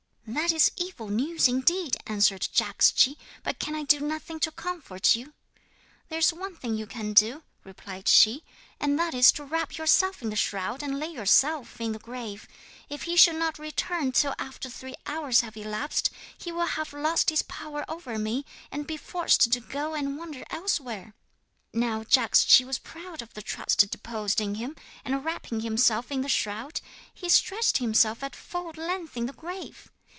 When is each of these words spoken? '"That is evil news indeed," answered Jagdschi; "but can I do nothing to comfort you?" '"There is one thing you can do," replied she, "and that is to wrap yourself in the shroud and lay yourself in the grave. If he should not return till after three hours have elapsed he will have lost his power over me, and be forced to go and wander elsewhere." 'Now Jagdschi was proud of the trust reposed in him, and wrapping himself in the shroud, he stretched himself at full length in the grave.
'"That 0.33 0.53
is 0.53 0.71
evil 0.77 1.09
news 1.09 1.49
indeed," 1.49 1.97
answered 2.07 2.47
Jagdschi; 2.53 3.17
"but 3.43 3.59
can 3.59 3.75
I 3.75 3.83
do 3.83 3.99
nothing 3.99 4.39
to 4.41 4.51
comfort 4.51 5.13
you?" 5.13 5.33
'"There 6.07 6.19
is 6.19 6.31
one 6.31 6.55
thing 6.55 6.77
you 6.77 6.87
can 6.87 7.11
do," 7.11 7.43
replied 7.65 8.07
she, 8.07 8.45
"and 8.79 8.97
that 8.97 9.13
is 9.13 9.33
to 9.33 9.43
wrap 9.43 9.77
yourself 9.77 10.21
in 10.21 10.29
the 10.29 10.37
shroud 10.37 10.81
and 10.83 10.97
lay 10.97 11.09
yourself 11.11 11.81
in 11.81 11.91
the 11.91 11.99
grave. 11.99 12.47
If 12.87 13.03
he 13.03 13.17
should 13.17 13.35
not 13.35 13.59
return 13.59 14.13
till 14.13 14.33
after 14.39 14.69
three 14.69 14.95
hours 15.05 15.41
have 15.41 15.57
elapsed 15.57 16.09
he 16.37 16.49
will 16.49 16.65
have 16.65 16.93
lost 16.93 17.29
his 17.29 17.41
power 17.41 17.83
over 17.89 18.17
me, 18.17 18.45
and 18.71 18.87
be 18.87 18.95
forced 18.95 19.51
to 19.51 19.59
go 19.59 19.95
and 19.95 20.17
wander 20.17 20.45
elsewhere." 20.49 21.13
'Now 21.73 22.05
Jagdschi 22.05 22.63
was 22.63 22.79
proud 22.79 23.21
of 23.21 23.33
the 23.33 23.41
trust 23.41 23.81
reposed 23.81 24.39
in 24.39 24.55
him, 24.55 24.77
and 25.03 25.25
wrapping 25.25 25.59
himself 25.59 26.09
in 26.09 26.21
the 26.21 26.29
shroud, 26.29 26.79
he 27.13 27.27
stretched 27.27 27.79
himself 27.79 28.23
at 28.23 28.33
full 28.33 28.71
length 28.77 29.17
in 29.17 29.25
the 29.25 29.33
grave. 29.33 29.91